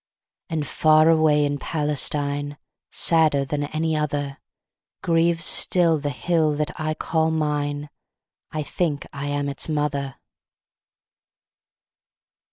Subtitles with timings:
[0.49, 2.57] And far away in Palestine,
[2.91, 4.39] Sadder than any other,
[5.03, 7.87] Grieves still the hill that I call mine,
[8.49, 10.15] I think I am its mother!